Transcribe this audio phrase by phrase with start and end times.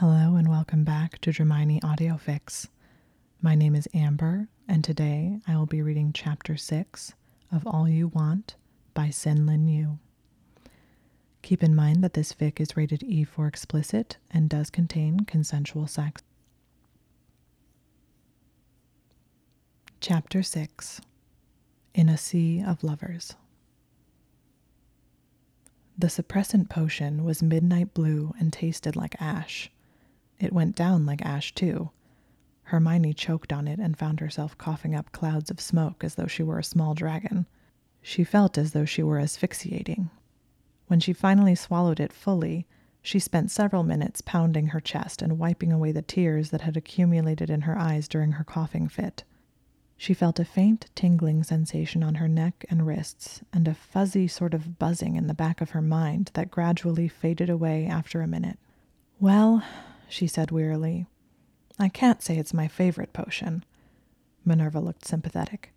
[0.00, 2.68] Hello and welcome back to Dramione Audio Fix.
[3.42, 7.14] My name is Amber, and today I will be reading Chapter 6
[7.50, 8.54] of All You Want
[8.94, 9.98] by SenLinYu.
[11.42, 15.88] Keep in mind that this fic is rated E for explicit and does contain consensual
[15.88, 16.22] sex.
[20.00, 21.00] Chapter 6
[21.94, 23.34] In a Sea of Lovers.
[25.98, 29.72] The suppressant potion was midnight blue and tasted like ash.
[30.40, 31.90] It went down like ash, too.
[32.64, 36.42] Hermione choked on it and found herself coughing up clouds of smoke as though she
[36.42, 37.46] were a small dragon.
[38.02, 40.10] She felt as though she were asphyxiating.
[40.86, 42.66] When she finally swallowed it fully,
[43.02, 47.48] she spent several minutes pounding her chest and wiping away the tears that had accumulated
[47.48, 49.24] in her eyes during her coughing fit.
[49.96, 54.54] She felt a faint tingling sensation on her neck and wrists, and a fuzzy sort
[54.54, 58.58] of buzzing in the back of her mind that gradually faded away after a minute.
[59.18, 59.64] Well,
[60.08, 61.06] she said wearily,
[61.78, 63.64] I can't say it's my favorite potion.
[64.44, 65.72] Minerva looked sympathetic.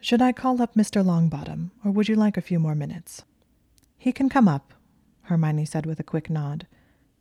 [0.00, 1.04] Should I call up Mr.
[1.04, 3.22] Longbottom, or would you like a few more minutes?
[3.96, 4.74] He can come up,
[5.22, 6.66] Hermione said with a quick nod.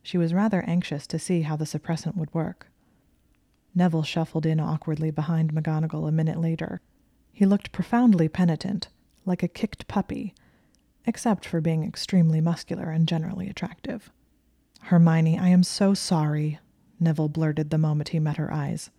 [0.01, 2.71] She was rather anxious to see how the suppressant would work.
[3.75, 6.81] Neville shuffled in awkwardly behind McGonagall a minute later.
[7.31, 8.89] He looked profoundly penitent,
[9.25, 10.33] like a kicked puppy,
[11.05, 14.11] except for being extremely muscular and generally attractive.
[14.81, 16.59] Hermione, I am so sorry,
[16.99, 18.89] Neville blurted the moment he met her eyes.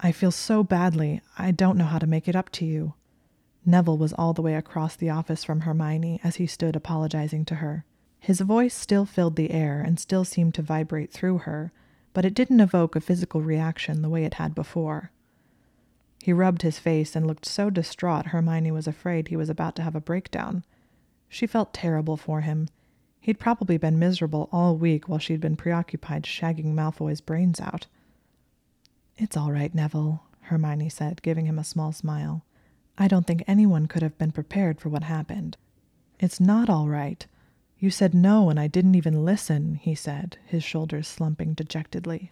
[0.00, 2.94] I feel so badly, I don't know how to make it up to you.
[3.66, 7.56] Neville was all the way across the office from Hermione as he stood apologizing to
[7.56, 7.84] her.
[8.18, 11.72] His voice still filled the air and still seemed to vibrate through her,
[12.12, 15.10] but it didn't evoke a physical reaction the way it had before.
[16.22, 19.82] He rubbed his face and looked so distraught Hermione was afraid he was about to
[19.82, 20.64] have a breakdown.
[21.28, 22.68] She felt terrible for him.
[23.24, 27.86] He'd probably been miserable all week while she'd been preoccupied shagging Malfoy's brains out.
[29.16, 32.44] It's all right, Neville, Hermione said, giving him a small smile.
[32.98, 35.56] I don't think anyone could have been prepared for what happened.
[36.20, 37.26] It's not all right.
[37.78, 42.30] You said no, and I didn't even listen, he said, his shoulders slumping dejectedly.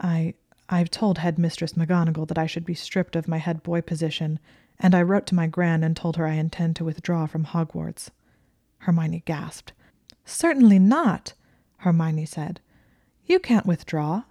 [0.00, 0.34] I.
[0.68, 4.40] I've told Headmistress McGonagall that I should be stripped of my head boy position,
[4.80, 8.10] and I wrote to my gran and told her I intend to withdraw from Hogwarts.
[8.78, 9.74] Hermione gasped.
[10.24, 11.34] Certainly not,
[11.78, 12.60] Hermione said.
[13.26, 14.24] You can't withdraw.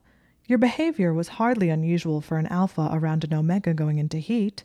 [0.47, 4.63] Your behavior was hardly unusual for an alpha around an omega going into heat.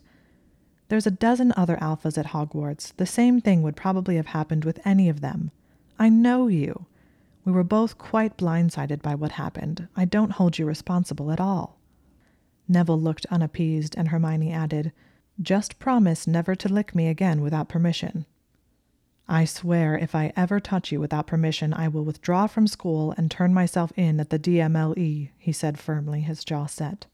[0.89, 2.95] There's a dozen other alphas at Hogwarts.
[2.97, 5.51] The same thing would probably have happened with any of them.
[5.97, 6.85] I know you.
[7.45, 9.87] We were both quite blindsided by what happened.
[9.95, 11.79] I don't hold you responsible at all.
[12.67, 14.91] Neville looked unappeased, and Hermione added,
[15.41, 18.25] Just promise never to lick me again without permission.
[19.31, 23.29] I swear if I ever touch you without permission, I will withdraw from school and
[23.29, 27.05] turn myself in at the DMLE, he said firmly, his jaw set.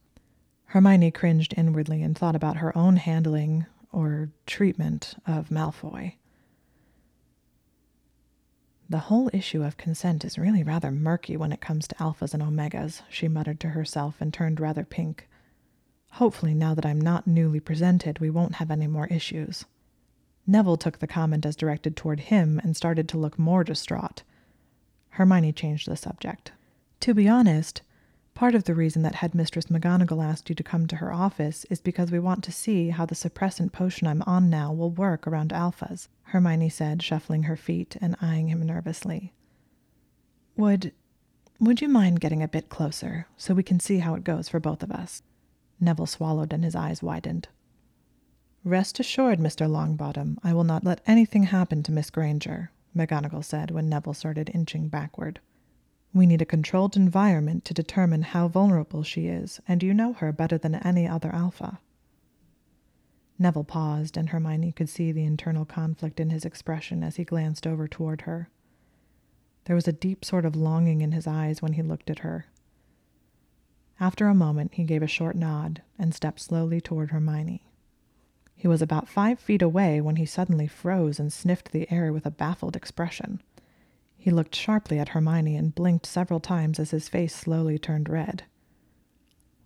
[0.67, 6.13] Hermione cringed inwardly and thought about her own handling, or treatment, of Malfoy.
[8.89, 12.41] The whole issue of consent is really rather murky when it comes to alphas and
[12.41, 15.27] omegas, she muttered to herself and turned rather pink.
[16.11, 19.65] Hopefully, now that I'm not newly presented, we won't have any more issues.
[20.47, 24.23] Neville took the comment as directed toward him and started to look more distraught.
[25.09, 26.51] Hermione changed the subject.
[27.01, 27.81] To be honest,
[28.35, 31.79] Part of the reason that Headmistress McGonagall asked you to come to her office is
[31.79, 35.51] because we want to see how the suppressant potion I'm on now will work around
[35.51, 39.31] alphas, Hermione said, shuffling her feet and eyeing him nervously.
[40.57, 40.91] Would
[41.61, 44.59] would you mind getting a bit closer so we can see how it goes for
[44.59, 45.23] both of us?
[45.79, 47.47] Neville swallowed and his eyes widened.
[48.65, 49.69] Rest assured, Mr.
[49.69, 54.49] Longbottom, I will not let anything happen to Miss Granger, McGonagall said when Neville started
[54.55, 55.39] inching backward.
[56.15, 60.31] We need a controlled environment to determine how vulnerable she is, and you know her
[60.31, 61.79] better than any other alpha.
[63.37, 67.67] Neville paused, and Hermione could see the internal conflict in his expression as he glanced
[67.67, 68.49] over toward her.
[69.65, 72.47] There was a deep sort of longing in his eyes when he looked at her.
[73.99, 77.61] After a moment, he gave a short nod and stepped slowly toward Hermione.
[78.55, 82.25] He was about five feet away when he suddenly froze and sniffed the air with
[82.25, 83.41] a baffled expression.
[84.17, 88.45] He looked sharply at Hermione and blinked several times as his face slowly turned red.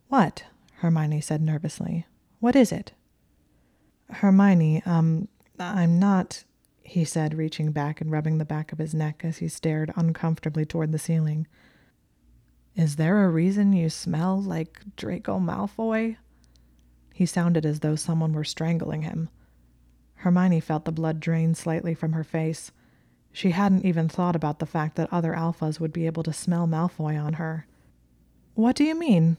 [0.09, 0.43] What?
[0.77, 2.05] Hermione said nervously.
[2.39, 2.91] What is it?
[4.09, 5.27] Hermione, um,
[5.59, 6.43] I'm not,
[6.81, 10.65] he said, reaching back and rubbing the back of his neck as he stared uncomfortably
[10.65, 11.47] toward the ceiling.
[12.75, 16.17] Is there a reason you smell like Draco Malfoy?
[17.19, 19.27] He sounded as though someone were strangling him.
[20.23, 22.71] Hermione felt the blood drain slightly from her face.
[23.33, 26.65] She hadn't even thought about the fact that other alphas would be able to smell
[26.65, 27.67] Malfoy on her.
[28.53, 29.35] What do you mean?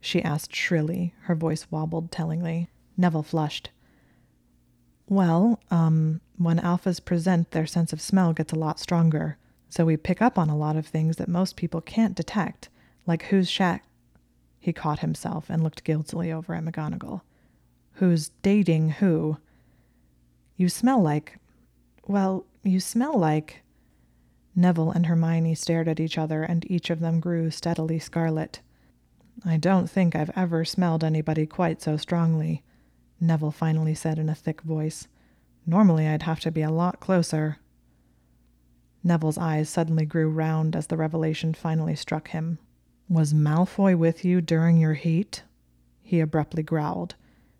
[0.00, 1.14] she asked shrilly.
[1.22, 2.68] Her voice wobbled tellingly.
[2.96, 3.70] Neville flushed.
[5.08, 9.36] Well, um, when alphas present, their sense of smell gets a lot stronger,
[9.68, 12.68] so we pick up on a lot of things that most people can't detect,
[13.04, 13.84] like who's shack.
[14.64, 17.20] He caught himself and looked guiltily over at McGonagall.
[17.96, 19.36] Who's dating who?
[20.56, 21.38] You smell like.
[22.06, 23.62] Well, you smell like.
[24.56, 28.60] Neville and Hermione stared at each other, and each of them grew steadily scarlet.
[29.44, 32.62] I don't think I've ever smelled anybody quite so strongly.
[33.20, 35.08] Neville finally said in a thick voice.
[35.66, 37.58] Normally I'd have to be a lot closer.
[39.02, 42.58] Neville's eyes suddenly grew round as the revelation finally struck him.
[43.08, 45.42] Was Malfoy with you during your heat?
[46.00, 47.14] He abruptly growled.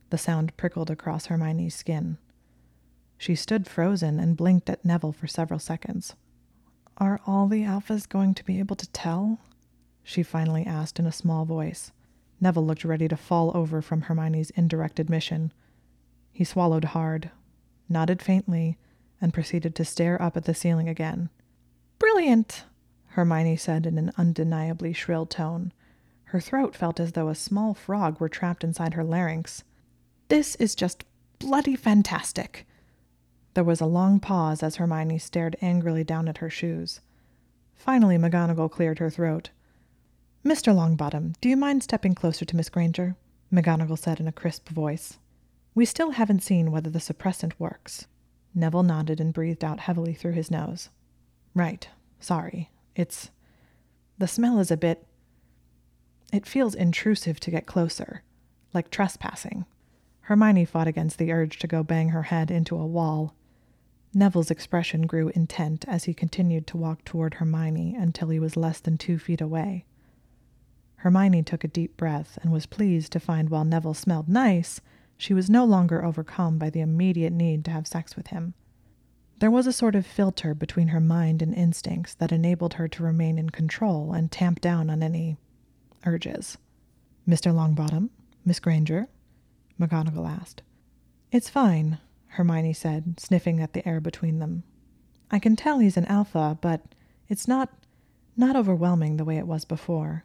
[0.08, 2.16] The sound prickled across Hermione's skin.
[3.18, 6.14] She stood frozen and blinked at Neville for several seconds.
[6.96, 9.38] Are all the alphas going to be able to tell?
[10.02, 11.92] She finally asked in a small voice.
[12.40, 15.52] Neville looked ready to fall over from Hermione's indirect admission.
[16.32, 17.30] He swallowed hard,
[17.88, 18.78] nodded faintly,
[19.20, 21.28] and proceeded to stare up at the ceiling again.
[21.98, 22.64] Brilliant,
[23.14, 25.72] Hermione said in an undeniably shrill tone.
[26.24, 29.62] Her throat felt as though a small frog were trapped inside her larynx.
[30.26, 31.04] This is just
[31.38, 32.66] bloody fantastic.
[33.54, 37.00] There was a long pause as Hermione stared angrily down at her shoes.
[37.76, 39.50] Finally, McGonagall cleared her throat.
[40.44, 40.74] Mr.
[40.74, 43.14] Longbottom, do you mind stepping closer to Miss Granger?
[43.52, 45.20] McGonagall said in a crisp voice.
[45.72, 48.08] We still haven't seen whether the suppressant works.
[48.56, 50.88] Neville nodded and breathed out heavily through his nose.
[51.54, 51.88] Right.
[52.18, 52.70] Sorry.
[52.94, 53.30] It's.
[54.18, 55.06] The smell is a bit.
[56.32, 58.22] It feels intrusive to get closer,
[58.72, 59.66] like trespassing.
[60.22, 63.34] Hermione fought against the urge to go bang her head into a wall.
[64.14, 68.80] Neville's expression grew intent as he continued to walk toward Hermione until he was less
[68.80, 69.84] than two feet away.
[70.96, 74.80] Hermione took a deep breath and was pleased to find while Neville smelled nice,
[75.16, 78.54] she was no longer overcome by the immediate need to have sex with him.
[79.38, 83.02] There was a sort of filter between her mind and instincts that enabled her to
[83.02, 85.36] remain in control and tamp down on any
[86.06, 86.56] urges.
[87.28, 87.52] Mr.
[87.52, 88.10] Longbottom?
[88.44, 89.08] Miss Granger?
[89.80, 90.62] McGonagall asked.
[91.32, 91.98] It's fine,
[92.28, 94.62] Hermione said, sniffing at the air between them.
[95.30, 96.82] I can tell he's an alpha, but
[97.28, 97.70] it's not
[98.36, 100.24] not overwhelming the way it was before.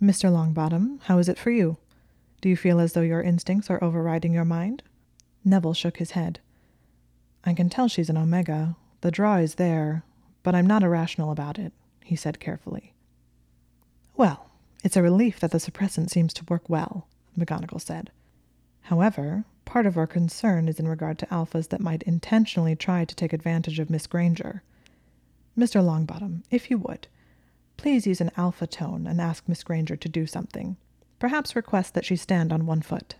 [0.00, 0.30] Mr.
[0.30, 1.78] Longbottom, how is it for you?
[2.40, 4.82] Do you feel as though your instincts are overriding your mind?
[5.44, 6.40] Neville shook his head.
[7.44, 8.76] I can tell she's an Omega.
[9.00, 10.04] The draw is there,
[10.42, 11.72] but I'm not irrational about it,
[12.04, 12.94] he said carefully.
[14.16, 14.50] Well,
[14.82, 17.06] it's a relief that the suppressant seems to work well,
[17.38, 18.10] McGonagall said.
[18.82, 23.14] However, part of our concern is in regard to alphas that might intentionally try to
[23.14, 24.62] take advantage of Miss Granger.
[25.56, 25.82] Mr.
[25.82, 27.08] Longbottom, if you would,
[27.78, 30.76] Please use an alpha tone and ask Miss Granger to do something.
[31.20, 33.14] Perhaps request that she stand on one foot.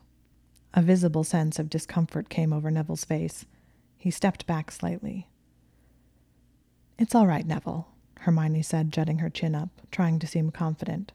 [0.74, 3.46] A visible sense of discomfort came over Neville's face.
[3.98, 5.28] He stepped back slightly.
[6.98, 7.88] It's all right, Neville,
[8.20, 11.12] Hermione said, jutting her chin up, trying to seem confident.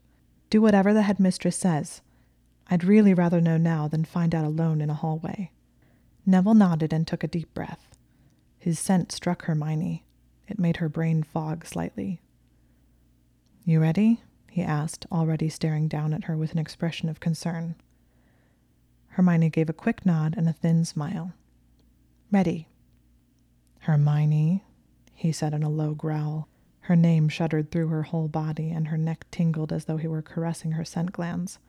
[0.50, 2.01] Do whatever the headmistress says.
[2.69, 5.51] I'd really rather know now than find out alone in a hallway.
[6.25, 7.95] Neville nodded and took a deep breath.
[8.59, 10.06] His scent struck Hermione.
[10.47, 12.21] It made her brain fog slightly.
[13.65, 14.21] You ready?
[14.49, 17.75] he asked, already staring down at her with an expression of concern.
[19.07, 21.33] Hermione gave a quick nod and a thin smile.
[22.31, 22.68] Ready.
[23.83, 24.63] Hermione,
[25.13, 26.47] he said in a low growl.
[26.80, 30.21] Her name shuddered through her whole body, and her neck tingled as though he were
[30.21, 31.59] caressing her scent glands.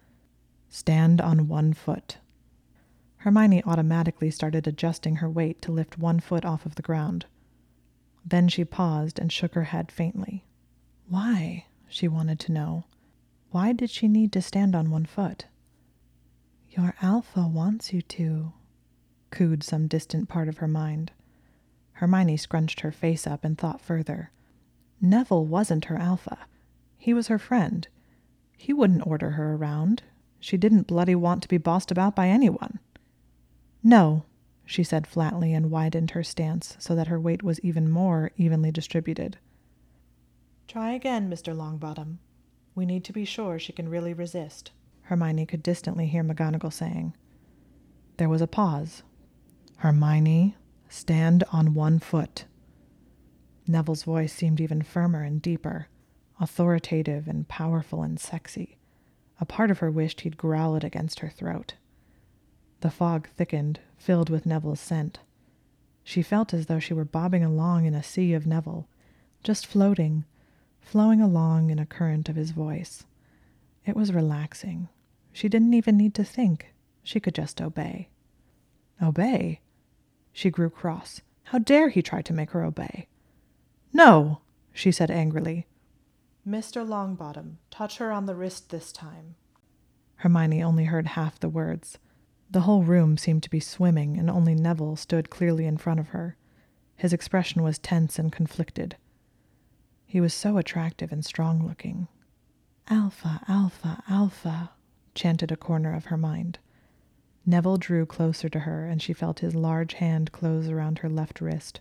[0.68, 2.18] Stand on one foot.
[3.16, 7.26] Hermione automatically started adjusting her weight to lift one foot off of the ground.
[8.24, 10.44] Then she paused and shook her head faintly.
[11.08, 11.66] Why?
[11.88, 12.84] she wanted to know.
[13.50, 15.46] Why did she need to stand on one foot?
[16.70, 18.52] Your alpha wants you to,
[19.30, 21.10] cooed some distant part of her mind.
[21.94, 24.30] Hermione scrunched her face up and thought further.
[25.00, 26.38] Neville wasn't her alpha.
[26.98, 27.86] He was her friend.
[28.56, 30.02] He wouldn't order her around.
[30.40, 32.78] She didn't bloody want to be bossed about by anyone.
[33.82, 34.24] No,
[34.64, 38.70] she said flatly and widened her stance so that her weight was even more evenly
[38.70, 39.38] distributed.
[40.66, 41.54] Try again, Mr.
[41.54, 42.18] Longbottom.
[42.74, 44.72] We need to be sure she can really resist,
[45.02, 47.14] Hermione could distantly hear McGonagall saying.
[48.16, 49.02] There was a pause.
[49.76, 50.56] Hermione,
[50.94, 52.44] stand on one foot.
[53.66, 55.88] Neville's voice seemed even firmer and deeper,
[56.40, 58.78] authoritative and powerful and sexy.
[59.40, 61.74] A part of her wished he'd growl it against her throat.
[62.80, 65.18] The fog thickened, filled with Neville's scent.
[66.04, 68.86] She felt as though she were bobbing along in a sea of Neville,
[69.42, 70.24] just floating,
[70.80, 73.04] flowing along in a current of his voice.
[73.84, 74.88] It was relaxing.
[75.32, 76.72] She didn't even need to think.
[77.02, 78.10] She could just obey.
[79.02, 79.60] Obey?
[80.34, 81.22] She grew cross.
[81.44, 83.06] How dare he try to make her obey?
[83.92, 84.40] No,
[84.72, 85.68] she said angrily.
[86.46, 86.86] Mr.
[86.86, 89.36] Longbottom, touch her on the wrist this time.
[90.16, 91.98] Hermione only heard half the words.
[92.50, 96.08] The whole room seemed to be swimming, and only Neville stood clearly in front of
[96.08, 96.36] her.
[96.96, 98.96] His expression was tense and conflicted.
[100.04, 102.08] He was so attractive and strong looking.
[102.88, 104.72] Alpha, Alpha, Alpha,
[105.14, 106.58] chanted a corner of her mind.
[107.46, 111.40] Neville drew closer to her, and she felt his large hand close around her left
[111.40, 111.80] wrist.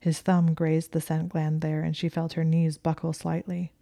[0.00, 3.72] His thumb grazed the scent gland there, and she felt her knees buckle slightly.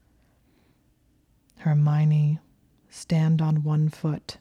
[1.59, 2.39] Hermione,
[2.89, 4.39] stand on one foot.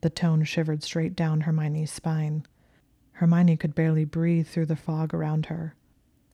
[0.00, 2.46] The tone shivered straight down Hermione's spine.
[3.12, 5.74] Hermione could barely breathe through the fog around her.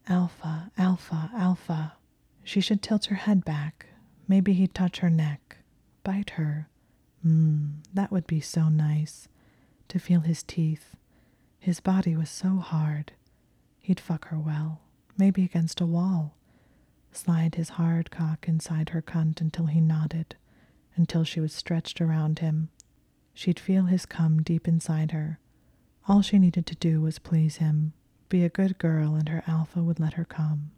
[0.08, 1.94] Alpha, Alpha, Alpha.
[2.42, 3.86] She should tilt her head back.
[4.26, 5.58] Maybe he'd touch her neck,
[6.02, 6.68] bite her.
[7.26, 9.28] Mmm, that would be so nice.
[9.88, 10.96] To feel his teeth.
[11.58, 13.12] His body was so hard.
[13.80, 14.80] He'd fuck her well,
[15.18, 16.36] maybe against a wall.
[17.12, 20.36] Slide his hard cock inside her cunt until he nodded,
[20.96, 22.68] until she was stretched around him.
[23.34, 25.40] She'd feel his cum deep inside her.
[26.08, 27.92] All she needed to do was please him,
[28.28, 30.70] be a good girl, and her alpha would let her come.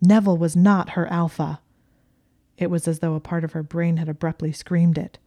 [0.00, 1.60] Neville was not her alpha.
[2.58, 5.18] It was as though a part of her brain had abruptly screamed it.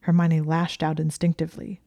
[0.00, 1.80] Hermione lashed out instinctively.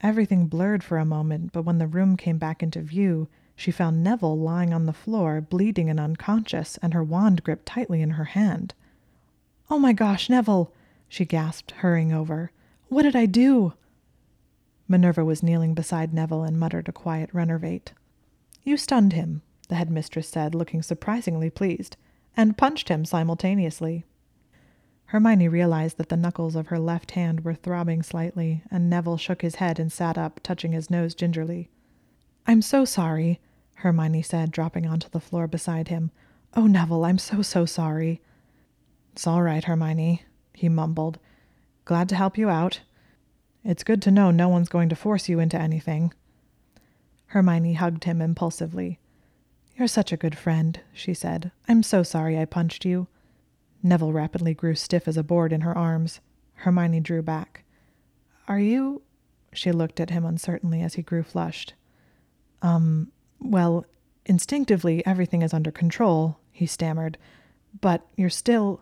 [0.00, 4.02] Everything blurred for a moment, but when the room came back into view, she found
[4.02, 8.24] Neville lying on the floor, bleeding and unconscious, and her wand gripped tightly in her
[8.24, 8.74] hand.
[9.70, 10.72] Oh my gosh, Neville!
[11.08, 12.50] she gasped, hurrying over.
[12.88, 13.74] What did I do?
[14.88, 17.92] Minerva was kneeling beside Neville and muttered a quiet rennervate.
[18.62, 21.96] You stunned him, the headmistress said, looking surprisingly pleased,
[22.36, 24.04] and punched him simultaneously.
[25.06, 29.42] Hermione realized that the knuckles of her left hand were throbbing slightly, and Neville shook
[29.42, 31.70] his head and sat up, touching his nose gingerly.
[32.46, 33.40] I'm so sorry,
[33.76, 36.10] Hermione said, dropping onto the floor beside him.
[36.54, 38.20] Oh, Neville, I'm so, so sorry.
[39.12, 41.18] It's all right, Hermione, he mumbled.
[41.84, 42.80] Glad to help you out.
[43.62, 46.12] It's good to know no one's going to force you into anything.
[47.26, 48.98] Hermione hugged him impulsively.
[49.76, 51.50] You're such a good friend, she said.
[51.68, 53.08] I'm so sorry I punched you.
[53.82, 56.20] Neville rapidly grew stiff as a board in her arms.
[56.54, 57.64] Hermione drew back.
[58.46, 59.02] Are you?
[59.52, 61.74] She looked at him uncertainly as he grew flushed.
[62.62, 63.84] Um, well,
[64.24, 67.18] instinctively everything is under control, he stammered.
[67.80, 68.80] But you're still.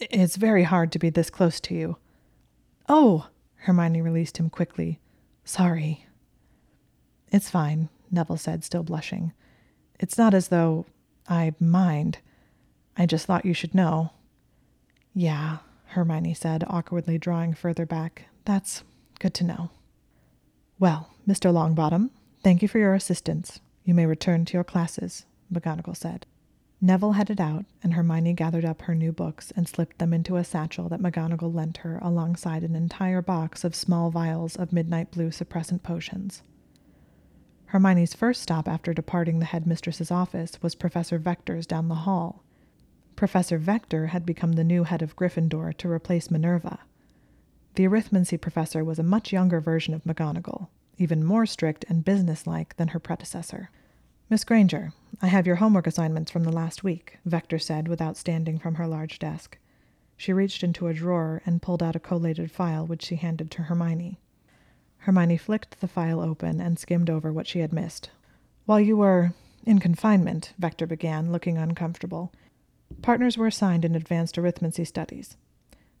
[0.00, 1.96] It's very hard to be this close to you.
[2.88, 3.28] Oh!
[3.56, 5.00] Hermione released him quickly.
[5.44, 6.06] Sorry.
[7.30, 9.32] It's fine, Neville said, still blushing.
[10.02, 10.84] It's not as though
[11.28, 12.18] I mind.
[12.96, 14.10] I just thought you should know.
[15.14, 18.24] Yeah, Hermione said, awkwardly drawing further back.
[18.44, 18.82] That's
[19.20, 19.70] good to know.
[20.80, 21.52] Well, Mr.
[21.52, 22.10] Longbottom,
[22.42, 23.60] thank you for your assistance.
[23.84, 26.26] You may return to your classes, McGonagall said.
[26.80, 30.42] Neville headed out, and Hermione gathered up her new books and slipped them into a
[30.42, 35.30] satchel that McGonagall lent her alongside an entire box of small vials of midnight blue
[35.30, 36.42] suppressant potions.
[37.72, 42.44] Hermione's first stop after departing the headmistress's office was Professor Vector's down the hall.
[43.16, 46.80] Professor Vector had become the new head of Gryffindor to replace Minerva.
[47.76, 52.76] The arithmancy professor was a much younger version of McGonagall, even more strict and businesslike
[52.76, 53.70] than her predecessor.
[54.28, 58.58] Miss Granger, I have your homework assignments from the last week, Vector said without standing
[58.58, 59.56] from her large desk.
[60.18, 63.62] She reached into a drawer and pulled out a collated file which she handed to
[63.62, 64.18] Hermione.
[65.02, 68.10] Hermione flicked the file open and skimmed over what she had missed.
[68.66, 69.32] While you were
[69.64, 72.32] in confinement, Vector began, looking uncomfortable,
[73.02, 75.36] partners were assigned in advanced arithmancy studies.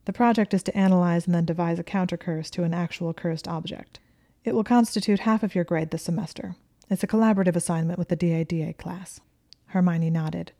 [0.04, 3.48] The project is to analyze and then devise a counter curse to an actual cursed
[3.48, 3.98] object.
[4.44, 6.54] It will constitute half of your grade this semester.
[6.88, 9.20] It's a collaborative assignment with the DADA class.
[9.66, 10.52] Hermione nodded.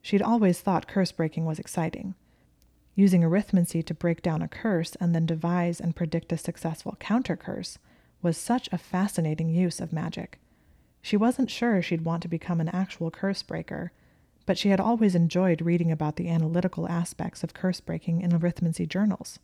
[0.00, 2.14] She'd always thought curse breaking was exciting.
[2.94, 7.36] Using arithmancy to break down a curse and then devise and predict a successful counter
[7.36, 7.78] curse
[8.22, 10.38] was such a fascinating use of magic.
[11.02, 13.92] She wasn't sure she'd want to become an actual curse breaker,
[14.46, 18.88] but she had always enjoyed reading about the analytical aspects of curse breaking in arithmancy
[18.88, 19.38] journals.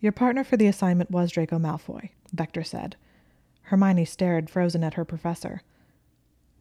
[0.00, 2.96] Your partner for the assignment was Draco Malfoy, Vector said.
[3.62, 5.62] Hermione stared frozen at her professor.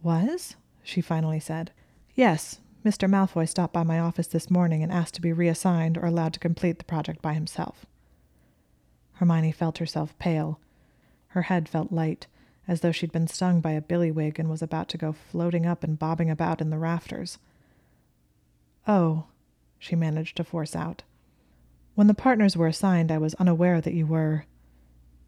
[0.03, 0.55] Was?
[0.84, 1.72] she finally said.
[2.15, 3.07] Yes, Mr.
[3.07, 6.39] Malfoy stopped by my office this morning and asked to be reassigned or allowed to
[6.39, 7.85] complete the project by himself.
[9.13, 10.59] Hermione felt herself pale.
[11.27, 12.25] Her head felt light,
[12.67, 15.83] as though she'd been stung by a billywig and was about to go floating up
[15.83, 17.38] and bobbing about in the rafters.
[18.88, 19.25] Oh,
[19.77, 21.03] she managed to force out.
[21.93, 24.45] When the partners were assigned, I was unaware that you were.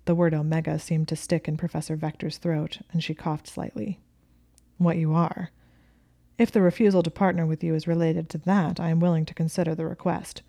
[0.05, 3.99] The word omega seemed to stick in Professor Vector's throat, and she coughed slightly.
[4.79, 5.51] What you are.
[6.37, 9.33] If the refusal to partner with you is related to that, I am willing to
[9.33, 10.41] consider the request.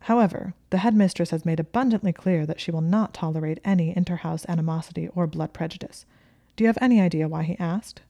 [0.00, 5.08] However, the headmistress has made abundantly clear that she will not tolerate any interhouse animosity
[5.14, 6.04] or blood prejudice.
[6.54, 8.02] Do you have any idea why he asked?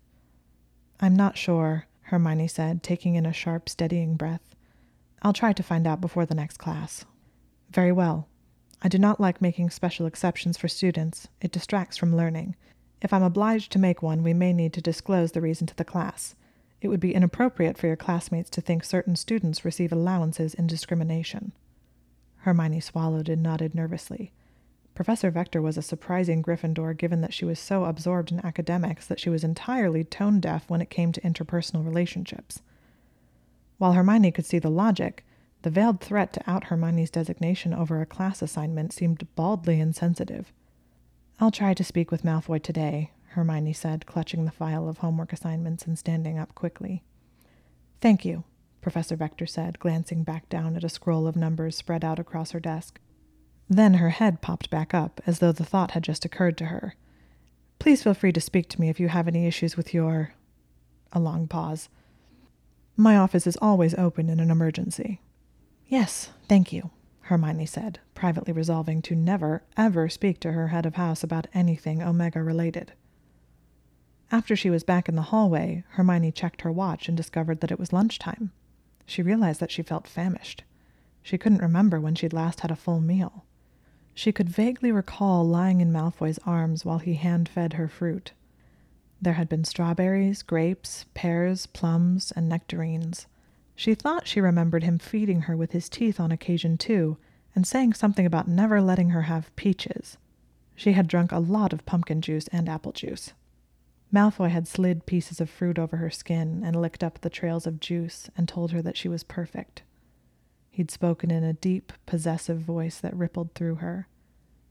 [1.00, 4.54] I'm not sure, Hermione said, taking in a sharp, steadying breath.
[5.22, 7.04] I'll try to find out before the next class.
[7.70, 8.28] Very well.
[8.82, 11.28] I do not like making special exceptions for students.
[11.40, 12.56] It distracts from learning.
[13.00, 15.84] If I'm obliged to make one, we may need to disclose the reason to the
[15.84, 16.34] class.
[16.80, 21.52] It would be inappropriate for your classmates to think certain students receive allowances in discrimination.
[22.38, 24.32] Hermione swallowed and nodded nervously.
[24.94, 29.20] Professor Vector was a surprising Gryffindor given that she was so absorbed in academics that
[29.20, 32.62] she was entirely tone deaf when it came to interpersonal relationships.
[33.78, 35.24] While Hermione could see the logic,
[35.62, 40.52] the veiled threat to out Hermione's designation over a class assignment seemed baldly insensitive.
[41.40, 45.84] I'll try to speak with Malfoy today, Hermione said, clutching the file of homework assignments
[45.86, 47.02] and standing up quickly.
[48.00, 48.44] Thank you,
[48.80, 52.60] Professor Vector said, glancing back down at a scroll of numbers spread out across her
[52.60, 52.98] desk.
[53.68, 56.94] Then her head popped back up, as though the thought had just occurred to her.
[57.78, 60.32] Please feel free to speak to me if you have any issues with your.
[61.12, 61.90] A long pause.
[62.96, 65.20] My office is always open in an emergency.
[65.86, 66.88] Yes, thank you,
[67.20, 72.02] Hermione said, privately resolving to never, ever speak to her head of house about anything
[72.02, 72.92] Omega related.
[74.32, 77.78] After she was back in the hallway, Hermione checked her watch and discovered that it
[77.78, 78.50] was lunchtime.
[79.04, 80.64] She realized that she felt famished.
[81.22, 83.44] She couldn't remember when she'd last had a full meal.
[84.14, 88.32] She could vaguely recall lying in Malfoy's arms while he hand fed her fruit.
[89.22, 93.26] There had been strawberries, grapes, pears, plums, and nectarines.
[93.74, 97.16] She thought she remembered him feeding her with his teeth on occasion, too,
[97.54, 100.16] and saying something about never letting her have peaches.
[100.74, 103.32] She had drunk a lot of pumpkin juice and apple juice.
[104.12, 107.80] Malfoy had slid pieces of fruit over her skin and licked up the trails of
[107.80, 109.82] juice and told her that she was perfect.
[110.70, 114.06] He'd spoken in a deep, possessive voice that rippled through her.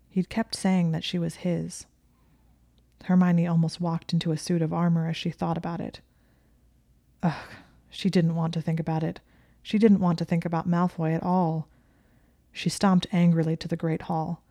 [0.09, 1.85] He'd kept saying that she was his.
[3.05, 5.99] Hermione almost walked into a suit of armor as she thought about it.
[7.21, 7.49] Ugh,
[7.89, 9.19] she didn't want to think about it.
[9.61, 11.67] She didn't want to think about Malfoy at all.
[12.51, 14.41] She stomped angrily to the great hall.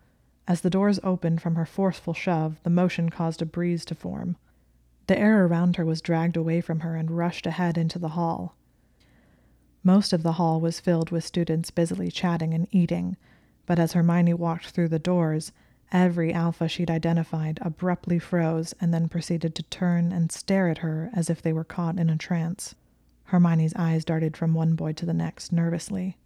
[0.46, 4.36] As the doors opened from her forceful shove, the motion caused a breeze to form.
[5.06, 8.56] The air around her was dragged away from her and rushed ahead into the hall.
[9.82, 13.16] Most of the hall was filled with students busily chatting and eating,
[13.66, 15.52] but as Hermione walked through the doors,
[15.92, 21.10] every alpha she'd identified abruptly froze and then proceeded to turn and stare at her
[21.12, 22.74] as if they were caught in a trance.
[23.24, 26.16] Hermione's eyes darted from one boy to the next nervously.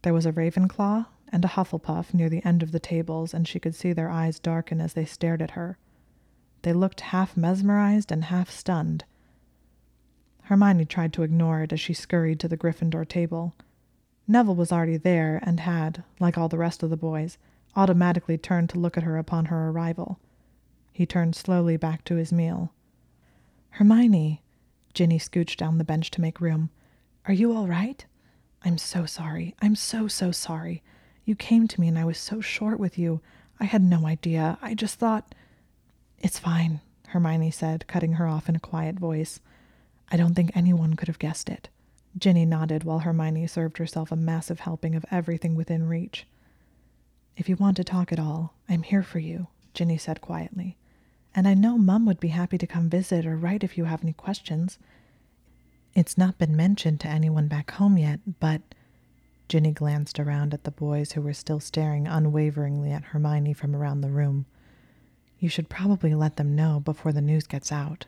[0.00, 3.58] There was a Ravenclaw and a Hufflepuff near the end of the tables, and she
[3.58, 5.78] could see their eyes darken as they stared at her.
[6.62, 9.04] They looked half mesmerized and half stunned.
[10.42, 13.54] Hermione tried to ignore it as she scurried to the Gryffindor table.
[14.28, 17.38] Neville was already there and had, like all the rest of the boys,
[17.74, 20.18] automatically turned to look at her upon her arrival.
[20.92, 22.72] He turned slowly back to his meal.
[23.70, 24.42] Hermione,
[24.94, 26.70] Ginny scooched down the bench to make room.
[27.26, 28.04] Are you all right?
[28.62, 29.54] I'm so sorry.
[29.60, 30.82] I'm so, so sorry.
[31.24, 33.20] You came to me and I was so short with you.
[33.60, 34.58] I had no idea.
[34.62, 35.34] I just thought.
[36.18, 39.40] It's fine, Hermione said, cutting her off in a quiet voice.
[40.10, 41.68] I don't think anyone could have guessed it.
[42.18, 46.26] Ginny nodded while Hermione served herself a massive helping of everything within reach.
[47.36, 50.78] If you want to talk at all, I'm here for you, Ginny said quietly.
[51.34, 54.02] And I know Mum would be happy to come visit or write if you have
[54.02, 54.78] any questions.
[55.94, 58.62] It's not been mentioned to anyone back home yet, but.
[59.48, 64.00] Ginny glanced around at the boys who were still staring unwaveringly at Hermione from around
[64.00, 64.46] the room.
[65.38, 68.06] You should probably let them know before the news gets out.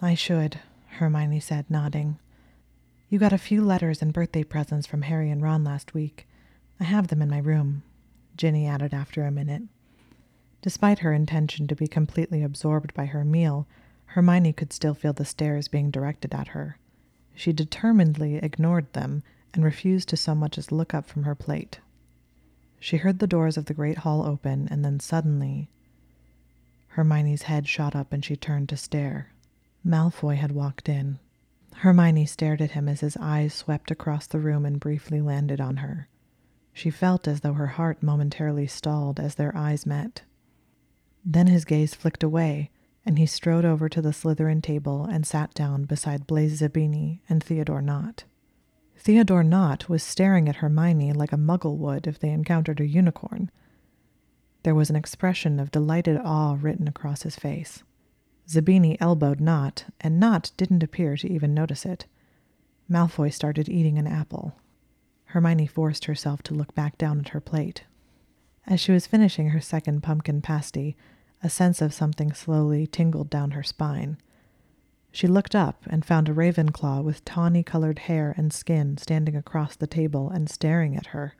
[0.00, 0.58] I should,
[0.88, 2.18] Hermione said, nodding.
[3.08, 6.26] You got a few letters and birthday presents from Harry and Ron last week.
[6.80, 7.82] I have them in my room,
[8.36, 9.62] Ginny added after a minute.
[10.62, 13.66] Despite her intention to be completely absorbed by her meal,
[14.06, 16.78] Hermione could still feel the stares being directed at her.
[17.34, 19.22] She determinedly ignored them
[19.54, 21.80] and refused to so much as look up from her plate.
[22.80, 25.68] She heard the doors of the great hall open, and then suddenly
[26.90, 29.32] Hermione's head shot up and she turned to stare.
[29.84, 31.18] Malfoy had walked in.
[31.76, 35.78] Hermione stared at him as his eyes swept across the room and briefly landed on
[35.78, 36.08] her.
[36.72, 40.22] She felt as though her heart momentarily stalled as their eyes met.
[41.24, 42.70] Then his gaze flicked away,
[43.06, 47.42] and he strode over to the Slytherin table and sat down beside Blaise Zabini and
[47.42, 48.24] Theodore Nott.
[48.96, 53.50] Theodore Nott was staring at Hermione like a muggle would if they encountered a unicorn.
[54.62, 57.82] There was an expression of delighted awe written across his face.
[58.48, 62.06] Zabini elbowed Nott, and Nott didn't appear to even notice it.
[62.88, 64.54] Malfoy started eating an apple.
[65.26, 67.84] Hermione forced herself to look back down at her plate.
[68.66, 70.96] As she was finishing her second pumpkin pasty,
[71.42, 74.18] a sense of something slowly tingled down her spine.
[75.12, 79.76] She looked up and found a Ravenclaw with tawny colored hair and skin standing across
[79.76, 81.34] the table and staring at her.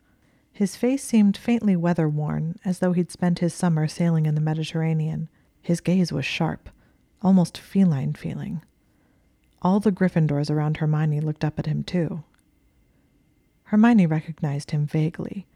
[0.53, 4.41] His face seemed faintly weather worn, as though he'd spent his summer sailing in the
[4.41, 5.29] Mediterranean.
[5.61, 6.69] His gaze was sharp,
[7.21, 8.61] almost feline feeling.
[9.61, 12.23] All the Gryffindors around Hermione looked up at him, too.
[13.65, 15.47] Hermione recognized him vaguely.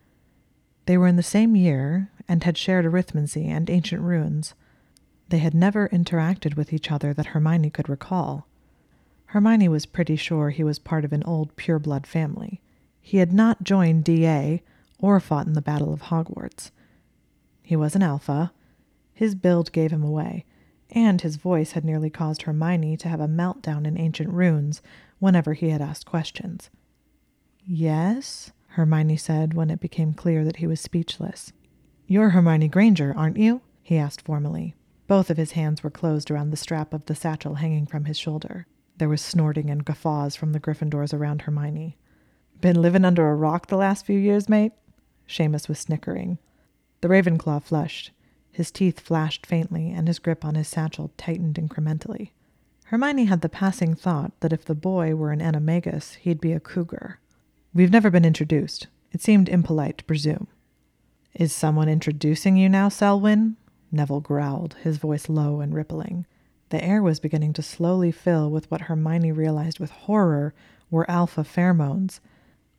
[0.85, 4.53] They were in the same year and had shared arithmancy and ancient runes.
[5.29, 8.47] They had never interacted with each other that Hermione could recall.
[9.27, 12.61] Hermione was pretty sure he was part of an old pureblood family.
[13.01, 14.63] He had not joined DA
[15.05, 16.71] or fought in the Battle of Hogwarts.
[17.61, 18.51] He was an alpha.
[19.13, 20.45] His build gave him away,
[20.89, 24.81] and his voice had nearly caused Hermione to have a meltdown in ancient runes
[25.19, 26.71] whenever he had asked questions.
[27.63, 31.53] Yes, Hermione said when it became clear that he was speechless.
[32.07, 33.61] You're Hermione Granger, aren't you?
[33.83, 34.73] he asked formally.
[35.05, 38.17] Both of his hands were closed around the strap of the satchel hanging from his
[38.17, 38.65] shoulder.
[38.97, 41.95] There was snorting and guffaws from the Gryffindors around Hermione.
[42.59, 44.71] Been living under a rock the last few years, mate?
[45.27, 46.37] Seamus was snickering.
[47.01, 48.11] The Ravenclaw flushed.
[48.51, 52.31] His teeth flashed faintly, and his grip on his satchel tightened incrementally.
[52.85, 56.59] Hermione had the passing thought that if the boy were an animagus, he'd be a
[56.59, 57.19] cougar.
[57.73, 58.87] We've never been introduced.
[59.11, 60.47] It seemed impolite to presume.
[61.33, 63.57] Is someone introducing you now, Selwyn?
[63.91, 66.25] Neville growled, his voice low and rippling.
[66.69, 70.53] The air was beginning to slowly fill with what Hermione realized with horror
[70.89, 72.19] were alpha pheromones.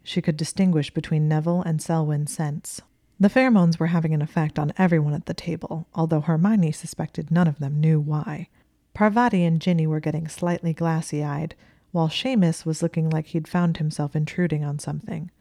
[0.08, 2.80] She could distinguish between Neville and Selwyn's scents.
[3.18, 7.48] The pheromones were having an effect on everyone at the table, although Hermione suspected none
[7.48, 8.48] of them knew why.
[8.94, 11.56] Parvati and Ginny were getting slightly glassy eyed,
[11.90, 15.32] while Seamus was looking like he'd found himself intruding on something.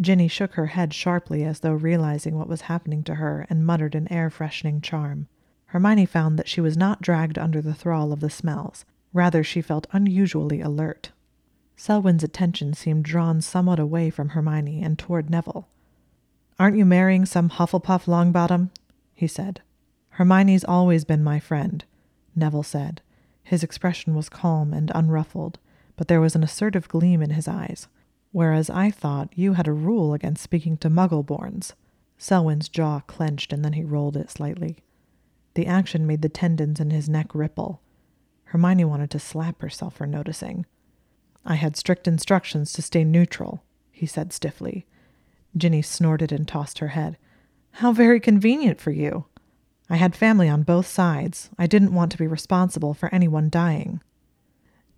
[0.00, 3.94] Ginny shook her head sharply as though realizing what was happening to her and muttered
[3.94, 5.28] an air freshening charm.
[5.66, 8.86] Hermione found that she was not dragged under the thrall of the smells.
[9.12, 11.12] Rather, she felt unusually alert.
[11.76, 15.68] Selwyn's attention seemed drawn somewhat away from Hermione and toward Neville.
[16.58, 18.70] Aren't you marrying some Hufflepuff Longbottom?
[19.14, 19.60] he said.
[20.10, 21.84] Hermione's always been my friend,
[22.36, 23.02] Neville said.
[23.42, 25.58] His expression was calm and unruffled,
[25.96, 27.88] but there was an assertive gleam in his eyes.
[28.30, 31.72] Whereas I thought you had a rule against speaking to Muggleborns.
[32.18, 34.78] Selwyn's jaw clenched and then he rolled it slightly.
[35.54, 37.80] The action made the tendons in his neck ripple.
[38.44, 40.66] Hermione wanted to slap herself for noticing.
[41.44, 44.86] I had strict instructions to stay neutral, he said stiffly.
[45.56, 47.16] Ginny snorted and tossed her head.
[47.72, 49.26] How very convenient for you.
[49.90, 51.50] I had family on both sides.
[51.58, 54.00] I didn't want to be responsible for anyone dying.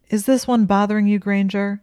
[0.09, 1.83] Is this one bothering you, Granger?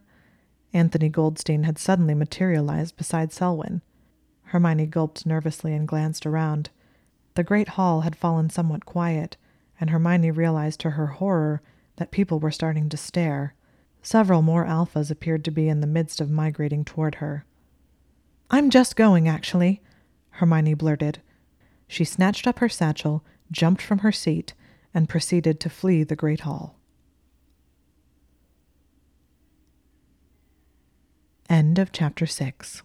[0.72, 3.82] Anthony Goldstein had suddenly materialized beside Selwyn.
[4.44, 6.70] Hermione gulped nervously and glanced around.
[7.34, 9.36] The great hall had fallen somewhat quiet,
[9.78, 11.60] and Hermione realized to her horror
[11.96, 13.54] that people were starting to stare.
[14.04, 17.46] Several more alphas appeared to be in the midst of migrating toward her.
[18.50, 19.80] I'm just going, actually,
[20.28, 21.22] Hermione blurted.
[21.88, 24.52] She snatched up her satchel, jumped from her seat,
[24.92, 26.76] and proceeded to flee the great hall.
[31.48, 32.82] End of chapter 6.